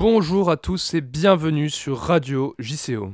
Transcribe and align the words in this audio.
Bonjour 0.00 0.48
à 0.48 0.56
tous 0.56 0.94
et 0.94 1.00
bienvenue 1.00 1.68
sur 1.68 1.98
Radio 1.98 2.54
JCO. 2.60 3.10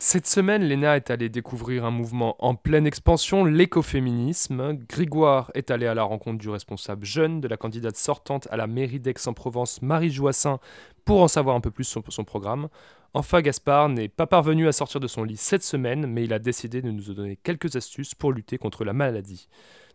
Cette 0.00 0.26
semaine, 0.26 0.64
Léna 0.64 0.96
est 0.96 1.12
allée 1.12 1.28
découvrir 1.28 1.84
un 1.84 1.92
mouvement 1.92 2.34
en 2.40 2.56
pleine 2.56 2.88
expansion, 2.88 3.44
l'écoféminisme. 3.44 4.72
Grégoire 4.88 5.52
est 5.54 5.70
allé 5.70 5.86
à 5.86 5.94
la 5.94 6.02
rencontre 6.02 6.38
du 6.38 6.48
responsable 6.48 7.04
jeune 7.04 7.40
de 7.40 7.46
la 7.46 7.56
candidate 7.56 7.96
sortante 7.96 8.48
à 8.50 8.56
la 8.56 8.66
mairie 8.66 8.98
d'Aix-en-Provence, 8.98 9.80
Marie 9.80 10.10
Joissin, 10.10 10.58
pour 11.04 11.22
en 11.22 11.28
savoir 11.28 11.54
un 11.54 11.60
peu 11.60 11.70
plus 11.70 11.84
sur 11.84 12.02
son 12.08 12.24
programme. 12.24 12.68
Enfin, 13.14 13.40
Gaspard 13.40 13.88
n'est 13.88 14.08
pas 14.08 14.26
parvenu 14.26 14.68
à 14.68 14.72
sortir 14.72 15.00
de 15.00 15.06
son 15.06 15.24
lit 15.24 15.36
cette 15.36 15.64
semaine, 15.64 16.06
mais 16.06 16.24
il 16.24 16.32
a 16.32 16.38
décidé 16.38 16.82
de 16.82 16.90
nous 16.90 17.14
donner 17.14 17.36
quelques 17.36 17.74
astuces 17.76 18.14
pour 18.14 18.32
lutter 18.32 18.58
contre 18.58 18.84
la 18.84 18.92
maladie. 18.92 19.48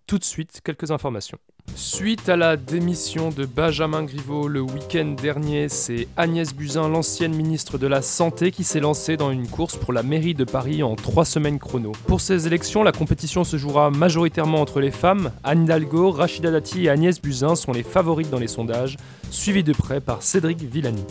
Tout 0.06 0.18
de 0.18 0.24
suite, 0.24 0.60
quelques 0.64 0.92
informations. 0.92 1.38
Suite 1.76 2.28
à 2.28 2.36
la 2.36 2.58
démission 2.58 3.30
de 3.30 3.46
Benjamin 3.46 4.04
Griveaux 4.04 4.50
le 4.50 4.60
week-end 4.60 5.16
dernier, 5.20 5.70
c'est 5.70 6.10
Agnès 6.18 6.54
Buzyn, 6.54 6.90
l'ancienne 6.90 7.34
ministre 7.34 7.78
de 7.78 7.88
la 7.88 8.02
Santé, 8.02 8.52
qui 8.52 8.66
s'est 8.66 8.82
lancée 8.82 9.16
dans 9.16 9.32
une 9.32 9.48
course 9.48 9.78
pour 9.78 9.94
la 9.94 10.04
mairie 10.04 10.34
de 10.34 10.44
Paris 10.44 10.84
en 10.84 10.96
trois 10.96 11.24
semaines 11.24 11.60
chrono. 11.60 11.94
Pour 12.06 12.20
ces 12.20 12.48
élections, 12.48 12.84
la 12.84 12.92
compétition 12.92 13.46
se 13.46 13.56
jouera 13.56 13.92
majoritairement 13.92 14.60
entre 14.60 14.82
les 14.82 14.92
femmes. 14.92 15.32
Anne 15.44 15.64
Hidalgo, 15.64 16.12
Rachida 16.12 16.52
Dati 16.52 16.86
et 16.86 16.90
Agnès 16.90 17.22
Buzyn 17.22 17.56
sont 17.56 17.72
les 17.72 17.84
favorites 17.84 18.30
dans 18.30 18.40
les 18.40 18.48
sondages, 18.48 18.98
suivies 19.32 19.64
de 19.64 19.74
près 19.74 20.02
par 20.02 20.22
Cédric 20.22 20.62
Villani. 20.62 21.06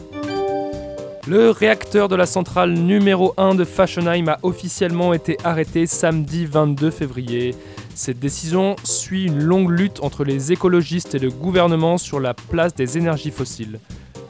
Le 1.28 1.50
réacteur 1.50 2.08
de 2.08 2.16
la 2.16 2.26
centrale 2.26 2.72
numéro 2.72 3.32
1 3.36 3.54
de 3.54 3.62
Fashenheim 3.64 4.26
a 4.26 4.38
officiellement 4.42 5.14
été 5.14 5.36
arrêté 5.44 5.86
samedi 5.86 6.46
22 6.46 6.90
février. 6.90 7.54
Cette 7.94 8.18
décision 8.18 8.74
suit 8.82 9.26
une 9.26 9.40
longue 9.40 9.70
lutte 9.70 10.02
entre 10.02 10.24
les 10.24 10.50
écologistes 10.50 11.14
et 11.14 11.20
le 11.20 11.30
gouvernement 11.30 11.96
sur 11.96 12.18
la 12.18 12.34
place 12.34 12.74
des 12.74 12.98
énergies 12.98 13.30
fossiles. 13.30 13.78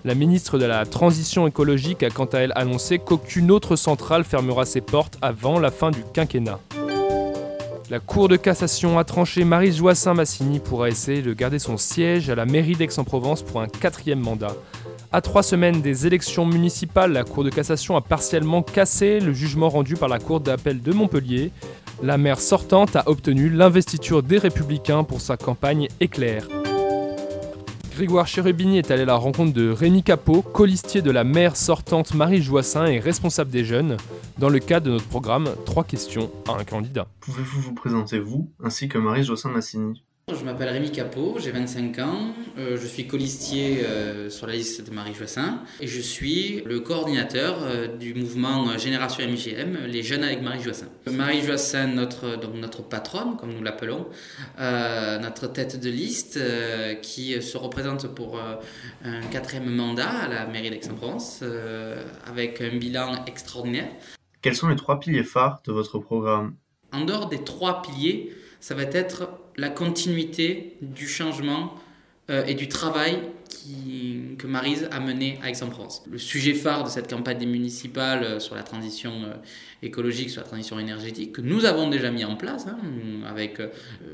La 0.04 0.14
ministre 0.14 0.58
de 0.58 0.66
la 0.66 0.84
Transition 0.84 1.46
écologique 1.46 2.02
a 2.02 2.10
quant 2.10 2.26
à 2.26 2.40
elle 2.40 2.52
annoncé 2.56 2.98
qu'aucune 2.98 3.50
autre 3.50 3.74
centrale 3.74 4.24
fermera 4.24 4.66
ses 4.66 4.82
portes 4.82 5.16
avant 5.22 5.58
la 5.58 5.70
fin 5.70 5.92
du 5.92 6.04
quinquennat. 6.12 6.58
La 7.92 8.00
Cour 8.00 8.28
de 8.28 8.36
cassation 8.36 8.98
a 8.98 9.04
tranché 9.04 9.44
Marie 9.44 9.70
Joissin 9.70 10.14
Massini 10.14 10.60
pourra 10.60 10.88
essayer 10.88 11.20
de 11.20 11.34
garder 11.34 11.58
son 11.58 11.76
siège 11.76 12.30
à 12.30 12.34
la 12.34 12.46
mairie 12.46 12.74
d'Aix-en-Provence 12.74 13.42
pour 13.42 13.60
un 13.60 13.66
quatrième 13.68 14.18
mandat. 14.18 14.56
À 15.12 15.20
trois 15.20 15.42
semaines 15.42 15.82
des 15.82 16.06
élections 16.06 16.46
municipales, 16.46 17.12
la 17.12 17.22
Cour 17.22 17.44
de 17.44 17.50
cassation 17.50 17.94
a 17.94 18.00
partiellement 18.00 18.62
cassé 18.62 19.20
le 19.20 19.34
jugement 19.34 19.68
rendu 19.68 19.96
par 19.96 20.08
la 20.08 20.18
Cour 20.18 20.40
d'appel 20.40 20.80
de 20.80 20.90
Montpellier. 20.90 21.52
La 22.02 22.16
maire 22.16 22.40
sortante 22.40 22.96
a 22.96 23.06
obtenu 23.10 23.50
l'investiture 23.50 24.22
des 24.22 24.38
Républicains 24.38 25.04
pour 25.04 25.20
sa 25.20 25.36
campagne 25.36 25.88
éclair. 26.00 26.48
Grégoire 27.94 28.26
Chérubini 28.26 28.78
est 28.78 28.90
allé 28.90 29.02
à 29.02 29.06
la 29.06 29.16
rencontre 29.16 29.52
de 29.52 29.70
Rémi 29.70 30.02
Capot, 30.02 30.40
colistier 30.40 31.02
de 31.02 31.10
la 31.10 31.24
maire 31.24 31.56
sortante 31.56 32.14
Marie 32.14 32.40
Joissin 32.40 32.86
et 32.86 32.98
responsable 32.98 33.50
des 33.50 33.64
jeunes, 33.64 33.98
dans 34.38 34.48
le 34.48 34.60
cadre 34.60 34.86
de 34.86 34.92
notre 34.92 35.06
programme 35.06 35.50
3 35.66 35.84
questions 35.84 36.30
à 36.48 36.58
un 36.58 36.64
candidat. 36.64 37.06
Pouvez-vous 37.20 37.60
vous 37.60 37.74
présenter 37.74 38.18
vous, 38.18 38.50
ainsi 38.64 38.88
que 38.88 38.96
Marie 38.96 39.24
Joissin 39.24 39.50
Massini? 39.50 40.04
Je 40.38 40.44
m'appelle 40.44 40.68
Rémi 40.68 40.90
Capot, 40.90 41.36
j'ai 41.38 41.50
25 41.50 41.98
ans, 41.98 42.34
euh, 42.58 42.76
je 42.80 42.86
suis 42.86 43.06
colistier 43.06 43.84
euh, 43.84 44.30
sur 44.30 44.46
la 44.46 44.54
liste 44.54 44.88
de 44.88 44.94
Marie 44.94 45.14
Joissin 45.14 45.60
et 45.80 45.86
je 45.86 46.00
suis 46.00 46.62
le 46.64 46.80
coordinateur 46.80 47.58
euh, 47.62 47.88
du 47.88 48.14
mouvement 48.14 48.76
Génération 48.78 49.26
MGM, 49.26 49.86
les 49.86 50.02
jeunes 50.02 50.24
avec 50.24 50.42
Marie 50.42 50.62
Joissin. 50.62 50.86
Marie 51.10 51.42
Joissin, 51.42 51.88
notre, 51.88 52.36
donc 52.36 52.54
notre 52.54 52.82
patronne, 52.82 53.36
comme 53.36 53.52
nous 53.52 53.62
l'appelons, 53.62 54.06
notre 54.58 55.46
tête 55.46 55.80
de 55.80 55.90
liste 55.90 56.38
qui 57.02 57.40
se 57.42 57.56
représente 57.56 58.08
pour 58.14 58.40
un 59.04 59.20
quatrième 59.30 59.68
mandat 59.68 60.08
à 60.08 60.28
la 60.28 60.46
mairie 60.46 60.70
d'Aix-en-Provence 60.70 61.42
avec 62.26 62.60
un 62.60 62.76
bilan 62.76 63.24
extraordinaire. 63.26 63.88
Quels 64.40 64.56
sont 64.56 64.68
les 64.68 64.76
trois 64.76 65.00
piliers 65.00 65.24
phares 65.24 65.62
de 65.66 65.72
votre 65.72 65.98
programme? 65.98 66.54
En 66.92 67.04
dehors 67.04 67.28
des 67.28 67.42
trois 67.42 67.82
piliers, 67.82 68.32
ça 68.62 68.76
va 68.76 68.84
être 68.84 69.28
la 69.56 69.68
continuité 69.68 70.76
du 70.80 71.08
changement 71.08 71.74
euh, 72.30 72.44
et 72.46 72.54
du 72.54 72.68
travail 72.68 73.18
que 74.38 74.46
Marise 74.46 74.88
a 74.92 75.00
mené 75.00 75.38
à 75.42 75.50
Aix-en-Provence. 75.50 76.04
Le 76.10 76.16
sujet 76.16 76.54
phare 76.54 76.84
de 76.84 76.88
cette 76.88 77.10
campagne 77.10 77.38
des 77.38 77.46
municipales 77.46 78.24
euh, 78.24 78.40
sur 78.40 78.54
la 78.54 78.62
transition 78.62 79.24
euh, 79.24 79.34
écologique, 79.82 80.30
sur 80.30 80.42
la 80.42 80.46
transition 80.46 80.78
énergétique, 80.78 81.32
que 81.32 81.40
nous 81.40 81.64
avons 81.64 81.90
déjà 81.90 82.12
mis 82.12 82.24
en 82.24 82.36
place, 82.36 82.66
hein, 82.68 82.78
avec 83.28 83.58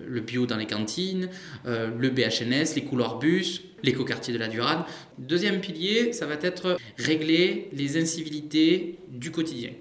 le 0.07 0.21
bio 0.21 0.47
dans 0.47 0.57
les 0.57 0.67
cantines, 0.67 1.29
le 1.67 2.09
BHNS, 2.09 2.75
les 2.75 2.85
couloirs 2.85 3.19
bus, 3.19 3.63
l'écoquartier 3.83 4.33
de 4.33 4.39
la 4.39 4.49
Durade. 4.49 4.85
Deuxième 5.19 5.61
pilier, 5.61 6.15
ça 6.15 6.25
va 6.25 6.37
être 6.41 6.79
régler 6.97 7.69
les 7.75 8.01
incivilités 8.01 8.99
du 9.11 9.31
quotidien 9.31 9.73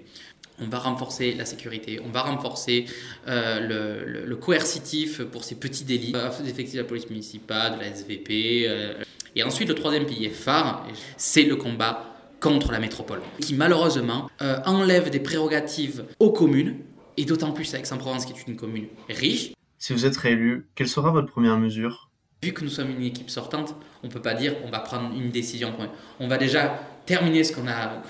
on 0.60 0.66
va 0.66 0.78
renforcer 0.78 1.34
la 1.34 1.44
sécurité, 1.44 2.00
on 2.04 2.10
va 2.10 2.22
renforcer 2.22 2.86
euh, 3.26 4.24
le, 4.24 4.36
coercitif 4.36 5.22
pour 5.22 5.44
ces 5.44 5.56
petits 5.56 5.84
délits, 5.84 6.14
effectifs 6.46 6.74
de 6.74 6.80
la 6.80 6.84
police 6.84 7.08
municipale, 7.10 7.76
de 7.76 7.80
la 7.80 7.88
SVP. 7.88 8.64
Euh. 8.66 8.94
Et 9.36 9.42
ensuite, 9.42 9.68
le 9.68 9.74
troisième 9.74 10.06
pilier 10.06 10.30
phare, 10.30 10.86
c'est 11.16 11.42
le 11.42 11.56
combat 11.56 12.14
contre 12.40 12.70
la 12.70 12.78
métropole, 12.78 13.20
qui 13.40 13.54
malheureusement 13.54 14.30
euh, 14.42 14.58
enlève 14.64 15.10
des 15.10 15.20
prérogatives 15.20 16.04
aux 16.20 16.30
communes, 16.30 16.76
et 17.16 17.24
d'autant 17.24 17.50
plus 17.50 17.74
à 17.74 17.78
Aix-en-Provence, 17.78 18.26
qui 18.26 18.32
est 18.32 18.46
une 18.46 18.56
commune 18.56 18.86
riche. 19.08 19.52
Si 19.78 19.92
vous 19.92 20.06
êtes 20.06 20.16
réélu, 20.16 20.68
quelle 20.74 20.88
sera 20.88 21.10
votre 21.10 21.28
première 21.28 21.58
mesure? 21.58 22.07
Vu 22.40 22.52
que 22.52 22.62
nous 22.62 22.70
sommes 22.70 22.90
une 22.90 23.02
équipe 23.02 23.30
sortante, 23.30 23.74
on 24.04 24.06
ne 24.06 24.12
peut 24.12 24.22
pas 24.22 24.34
dire 24.34 24.54
on 24.64 24.70
va 24.70 24.78
prendre 24.78 25.12
une 25.12 25.30
décision. 25.30 25.74
On 26.20 26.28
va 26.28 26.38
déjà 26.38 26.78
terminer 27.04 27.42
ce, 27.42 27.58
a, 27.68 28.02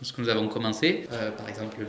ce 0.00 0.12
que 0.14 0.22
nous 0.22 0.30
avons 0.30 0.48
commencé, 0.48 1.06
euh, 1.12 1.30
par 1.32 1.46
exemple 1.48 1.84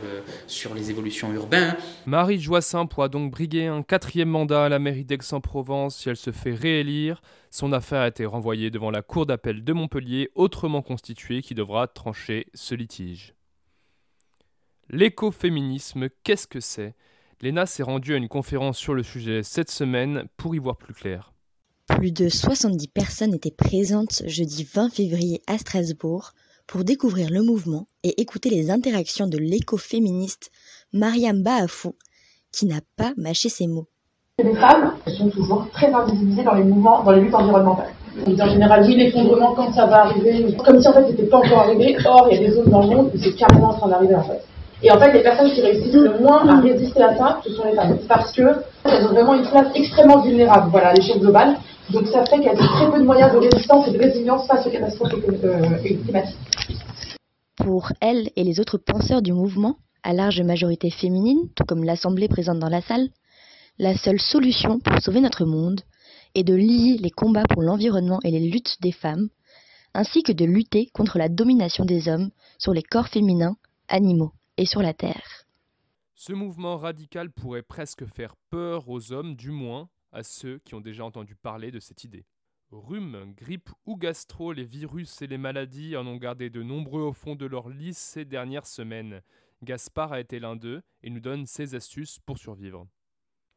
sur 0.46 0.74
les 0.74 0.90
évolutions 0.90 1.32
urbaines. 1.32 1.74
Marie 2.04 2.40
Joissin 2.40 2.84
pourra 2.84 3.08
donc 3.08 3.30
briguer 3.30 3.68
un 3.68 3.82
quatrième 3.82 4.28
mandat 4.28 4.66
à 4.66 4.68
la 4.68 4.78
mairie 4.78 5.04
d'Aix-en-Provence 5.04 5.96
si 5.96 6.10
elle 6.10 6.16
se 6.16 6.30
fait 6.30 6.52
réélire. 6.52 7.22
Son 7.50 7.72
affaire 7.72 8.02
a 8.02 8.08
été 8.08 8.26
renvoyée 8.26 8.70
devant 8.70 8.90
la 8.90 9.00
cour 9.00 9.24
d'appel 9.24 9.64
de 9.64 9.72
Montpellier, 9.72 10.30
autrement 10.34 10.82
constituée, 10.82 11.40
qui 11.40 11.54
devra 11.54 11.86
trancher 11.86 12.48
ce 12.52 12.74
litige. 12.74 13.34
L'écoféminisme, 14.90 16.08
qu'est-ce 16.22 16.46
que 16.46 16.60
c'est? 16.60 16.94
Léna 17.40 17.64
s'est 17.64 17.82
rendue 17.82 18.12
à 18.12 18.18
une 18.18 18.28
conférence 18.28 18.76
sur 18.76 18.94
le 18.94 19.02
sujet 19.02 19.42
cette 19.42 19.70
semaine 19.70 20.26
pour 20.36 20.54
y 20.54 20.58
voir 20.58 20.76
plus 20.76 20.92
clair. 20.92 21.32
Plus 22.02 22.10
de 22.10 22.28
70 22.28 22.88
personnes 22.88 23.32
étaient 23.32 23.52
présentes 23.56 24.22
jeudi 24.26 24.66
20 24.74 24.92
février 24.92 25.40
à 25.46 25.56
Strasbourg 25.56 26.32
pour 26.66 26.82
découvrir 26.82 27.28
le 27.30 27.42
mouvement 27.44 27.86
et 28.02 28.20
écouter 28.20 28.50
les 28.50 28.72
interactions 28.72 29.28
de 29.28 29.38
l'écoféministe 29.38 30.50
Mariam 30.92 31.44
Baafou, 31.44 31.94
qui 32.50 32.66
n'a 32.66 32.80
pas 32.96 33.12
mâché 33.16 33.48
ses 33.48 33.68
mots. 33.68 33.86
Les 34.42 34.52
femmes 34.56 34.94
sont 35.16 35.30
toujours 35.30 35.68
très 35.72 35.92
invisibilisées 35.92 36.42
dans 36.42 36.54
les 36.54 36.64
mouvements, 36.64 37.04
dans 37.04 37.12
les 37.12 37.20
luttes 37.20 37.36
environnementales. 37.36 37.92
en 38.26 38.48
général, 38.48 38.84
oui, 38.84 38.96
l'effondrement 38.96 39.54
quand 39.54 39.72
ça 39.72 39.86
va 39.86 40.06
arriver, 40.06 40.56
comme 40.64 40.82
si 40.82 40.88
en 40.88 40.94
fait 40.94 41.06
c'était 41.08 41.28
pas 41.28 41.38
encore 41.38 41.60
arrivé. 41.60 41.96
Or, 42.04 42.26
il 42.32 42.34
y 42.34 42.44
a 42.44 42.48
des 42.48 42.52
zones 42.52 42.68
dans 42.68 42.80
le 42.80 42.96
monde 42.96 43.10
où 43.14 43.18
c'est 43.22 43.36
carrément 43.36 43.68
en 43.68 43.74
train 43.74 43.88
d'arriver 43.88 44.16
en 44.16 44.24
fait. 44.24 44.42
Et 44.82 44.90
en 44.90 44.98
fait, 44.98 45.12
les 45.12 45.22
personnes 45.22 45.52
qui 45.52 45.60
réussissent 45.60 45.94
le 45.94 46.18
moins 46.18 46.48
à 46.48 46.60
résister 46.60 47.00
à 47.00 47.16
ça, 47.16 47.38
ce 47.44 47.52
sont 47.52 47.64
les 47.64 47.76
femmes. 47.76 47.96
Parce 48.08 48.32
qu'elles 48.32 49.06
ont 49.06 49.12
vraiment 49.12 49.34
une 49.34 49.46
place 49.46 49.68
extrêmement 49.76 50.20
vulnérable, 50.22 50.70
voilà, 50.72 50.88
à 50.88 50.94
l'échelle 50.94 51.20
globale. 51.20 51.54
Donc 51.92 52.06
ça 52.08 52.24
fait 52.24 52.36
qu'il 52.36 52.44
y 52.44 52.48
a 52.48 52.56
très 52.56 52.90
peu 52.90 52.98
de 52.98 53.04
moyens 53.04 53.32
de 53.34 53.38
résistance 53.38 53.86
et 53.88 53.92
de 53.92 53.98
résilience 53.98 54.46
face 54.46 54.66
aux 54.66 54.70
catastrophes 54.70 55.12
euh, 55.12 55.78
climatiques. 55.82 56.38
Pour 57.56 57.92
elle 58.00 58.30
et 58.34 58.44
les 58.44 58.60
autres 58.60 58.78
penseurs 58.78 59.20
du 59.20 59.34
mouvement, 59.34 59.76
à 60.02 60.14
large 60.14 60.40
majorité 60.40 60.90
féminine, 60.90 61.50
tout 61.54 61.64
comme 61.64 61.84
l'Assemblée 61.84 62.28
présente 62.28 62.58
dans 62.58 62.70
la 62.70 62.80
salle, 62.80 63.10
la 63.78 63.94
seule 63.94 64.20
solution 64.20 64.80
pour 64.80 65.00
sauver 65.02 65.20
notre 65.20 65.44
monde 65.44 65.82
est 66.34 66.44
de 66.44 66.54
lier 66.54 66.96
les 66.98 67.10
combats 67.10 67.44
pour 67.48 67.62
l'environnement 67.62 68.20
et 68.24 68.30
les 68.30 68.48
luttes 68.48 68.78
des 68.80 68.92
femmes, 68.92 69.28
ainsi 69.92 70.22
que 70.22 70.32
de 70.32 70.46
lutter 70.46 70.88
contre 70.94 71.18
la 71.18 71.28
domination 71.28 71.84
des 71.84 72.08
hommes 72.08 72.30
sur 72.58 72.72
les 72.72 72.82
corps 72.82 73.08
féminins, 73.08 73.56
animaux 73.88 74.32
et 74.56 74.64
sur 74.64 74.80
la 74.80 74.94
Terre. 74.94 75.44
Ce 76.14 76.32
mouvement 76.32 76.78
radical 76.78 77.30
pourrait 77.30 77.62
presque 77.62 78.06
faire 78.06 78.34
peur 78.48 78.88
aux 78.88 79.12
hommes, 79.12 79.34
du 79.34 79.50
moins 79.50 79.88
à 80.12 80.22
ceux 80.22 80.58
qui 80.60 80.74
ont 80.74 80.80
déjà 80.80 81.04
entendu 81.04 81.34
parler 81.34 81.70
de 81.70 81.80
cette 81.80 82.04
idée. 82.04 82.24
Rhume, 82.70 83.34
grippe 83.36 83.70
ou 83.84 83.96
gastro, 83.96 84.52
les 84.52 84.64
virus 84.64 85.20
et 85.20 85.26
les 85.26 85.38
maladies 85.38 85.96
en 85.96 86.06
ont 86.06 86.16
gardé 86.16 86.48
de 86.48 86.62
nombreux 86.62 87.02
au 87.02 87.12
fond 87.12 87.34
de 87.34 87.46
leur 87.46 87.68
lit 87.68 87.94
ces 87.94 88.24
dernières 88.24 88.66
semaines. 88.66 89.20
Gaspard 89.62 90.12
a 90.12 90.20
été 90.20 90.40
l'un 90.40 90.56
d'eux 90.56 90.82
et 91.02 91.10
nous 91.10 91.20
donne 91.20 91.46
ses 91.46 91.74
astuces 91.74 92.18
pour 92.18 92.38
survivre. 92.38 92.86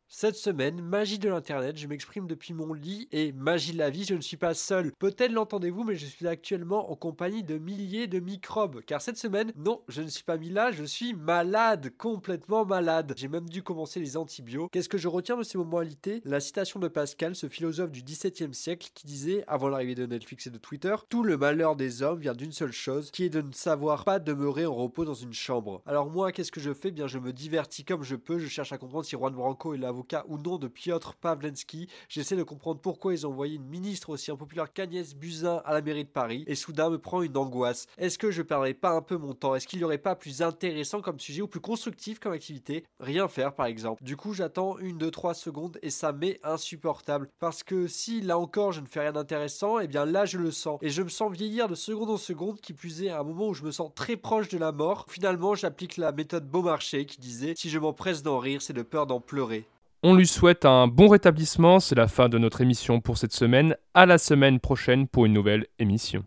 Cette 0.07 0.35
semaine, 0.35 0.81
magie 0.81 1.17
de 1.17 1.27
l'internet, 1.27 1.77
je 1.77 1.87
m'exprime 1.87 2.27
depuis 2.27 2.53
mon 2.53 2.73
lit 2.73 3.07
et 3.11 3.31
magie 3.33 3.73
de 3.73 3.79
la 3.79 3.89
vie, 3.89 4.05
je 4.05 4.13
ne 4.13 4.21
suis 4.21 4.37
pas 4.37 4.53
seul. 4.53 4.91
Peut-être 4.99 5.31
l'entendez-vous, 5.31 5.83
mais 5.83 5.95
je 5.95 6.05
suis 6.05 6.27
actuellement 6.27 6.91
en 6.91 6.95
compagnie 6.95 7.43
de 7.43 7.57
milliers 7.57 8.05
de 8.05 8.19
microbes. 8.19 8.81
Car 8.85 9.01
cette 9.01 9.17
semaine, 9.17 9.51
non, 9.57 9.81
je 9.87 10.03
ne 10.03 10.07
suis 10.07 10.23
pas 10.23 10.37
mis 10.37 10.51
là, 10.51 10.71
je 10.71 10.83
suis 10.83 11.15
malade, 11.15 11.91
complètement 11.97 12.65
malade. 12.65 13.13
J'ai 13.17 13.27
même 13.27 13.49
dû 13.49 13.63
commencer 13.63 13.99
les 13.99 14.15
antibiotiques. 14.15 14.71
Qu'est-ce 14.71 14.89
que 14.89 14.99
je 14.99 15.07
retiens 15.07 15.37
de 15.37 15.43
ces 15.43 15.57
moments-alités 15.57 16.21
La 16.23 16.39
citation 16.39 16.79
de 16.79 16.87
Pascal, 16.87 17.35
ce 17.35 17.49
philosophe 17.49 17.91
du 17.91 18.03
XVIIe 18.03 18.53
siècle, 18.53 18.91
qui 18.93 19.07
disait, 19.07 19.43
avant 19.47 19.69
l'arrivée 19.69 19.95
de 19.95 20.05
Netflix 20.05 20.45
et 20.45 20.51
de 20.51 20.59
Twitter, 20.59 20.95
tout 21.09 21.23
le 21.23 21.35
malheur 21.35 21.75
des 21.75 22.03
hommes 22.03 22.19
vient 22.19 22.35
d'une 22.35 22.51
seule 22.51 22.71
chose, 22.71 23.09
qui 23.09 23.23
est 23.23 23.29
de 23.29 23.41
ne 23.41 23.51
savoir 23.51 24.05
pas 24.05 24.19
demeurer 24.19 24.67
en 24.67 24.75
repos 24.75 25.03
dans 25.03 25.15
une 25.15 25.33
chambre. 25.33 25.81
Alors 25.87 26.11
moi, 26.11 26.31
qu'est-ce 26.31 26.51
que 26.51 26.61
je 26.61 26.73
fais? 26.73 26.91
Bien, 26.91 27.07
je 27.07 27.17
me 27.17 27.33
divertis 27.33 27.83
comme 27.83 28.03
je 28.03 28.15
peux, 28.15 28.37
je 28.37 28.47
cherche 28.47 28.71
à 28.71 28.77
comprendre 28.77 29.03
si 29.05 29.15
Juan 29.15 29.33
Branco 29.33 29.73
est 29.73 29.77
ou 30.27 30.37
non 30.37 30.57
de 30.57 30.67
Piotr 30.67 31.15
Pavlensky. 31.15 31.87
J'essaie 32.09 32.35
de 32.35 32.43
comprendre 32.43 32.79
pourquoi 32.81 33.13
ils 33.13 33.25
ont 33.25 33.31
envoyé 33.31 33.55
une 33.55 33.65
ministre 33.65 34.09
aussi 34.09 34.31
impopulaire 34.31 34.71
qu'Agnès 34.73 35.15
Buzyn 35.15 35.61
à 35.65 35.73
la 35.73 35.81
mairie 35.81 36.03
de 36.05 36.09
Paris. 36.09 36.43
Et 36.47 36.55
soudain 36.55 36.89
me 36.89 36.97
prend 36.97 37.21
une 37.21 37.37
angoisse. 37.37 37.87
Est-ce 37.97 38.17
que 38.17 38.31
je 38.31 38.41
perdrais 38.41 38.73
pas 38.73 38.91
un 38.91 39.01
peu 39.01 39.17
mon 39.17 39.33
temps? 39.33 39.55
Est-ce 39.55 39.67
qu'il 39.67 39.79
n'y 39.79 39.85
aurait 39.85 39.97
pas 39.97 40.15
plus 40.15 40.41
intéressant 40.41 41.01
comme 41.01 41.19
sujet 41.19 41.41
ou 41.41 41.47
plus 41.47 41.59
constructif 41.59 42.19
comme 42.19 42.33
activité? 42.33 42.85
Rien 42.99 43.27
faire 43.27 43.53
par 43.53 43.65
exemple. 43.65 44.03
Du 44.03 44.17
coup 44.17 44.33
j'attends 44.33 44.77
une, 44.79 44.97
deux, 44.97 45.11
trois 45.11 45.33
secondes 45.33 45.77
et 45.81 45.89
ça 45.89 46.11
m'est 46.11 46.39
insupportable. 46.43 47.29
Parce 47.39 47.63
que 47.63 47.87
si 47.87 48.21
là 48.21 48.37
encore 48.37 48.71
je 48.71 48.81
ne 48.81 48.87
fais 48.87 49.01
rien 49.01 49.13
d'intéressant, 49.13 49.79
et 49.79 49.85
eh 49.85 49.87
bien 49.87 50.05
là 50.05 50.25
je 50.25 50.37
le 50.37 50.51
sens. 50.51 50.79
Et 50.81 50.89
je 50.89 51.01
me 51.01 51.09
sens 51.09 51.31
vieillir 51.31 51.67
de 51.67 51.75
seconde 51.75 52.09
en 52.09 52.17
seconde, 52.17 52.59
qui 52.61 52.73
plus 52.73 53.03
est 53.03 53.09
à 53.09 53.19
un 53.19 53.23
moment 53.23 53.49
où 53.49 53.53
je 53.53 53.63
me 53.63 53.71
sens 53.71 53.91
très 53.93 54.15
proche 54.17 54.49
de 54.49 54.57
la 54.57 54.71
mort. 54.71 55.05
Finalement 55.09 55.55
j'applique 55.55 55.97
la 55.97 56.11
méthode 56.11 56.49
Beaumarchais 56.49 57.05
qui 57.05 57.19
disait 57.19 57.53
si 57.55 57.69
je 57.69 57.79
m'empresse 57.79 58.23
d'en 58.23 58.39
rire, 58.39 58.61
c'est 58.61 58.73
de 58.73 58.81
peur 58.81 59.07
d'en 59.07 59.19
pleurer. 59.19 59.65
On 60.07 60.13
lui 60.13 60.27
souhaite 60.27 60.65
un 60.65 60.85
bon 60.85 61.07
rétablissement, 61.07 61.79
c'est 61.79 61.95
la 61.95 62.07
fin 62.07 62.29
de 62.29 62.37
notre 62.37 62.61
émission 62.61 63.01
pour 63.01 63.17
cette 63.17 63.33
semaine. 63.33 63.75
À 63.95 64.05
la 64.05 64.19
semaine 64.19 64.59
prochaine 64.59 65.07
pour 65.07 65.25
une 65.25 65.33
nouvelle 65.33 65.65
émission. 65.79 66.23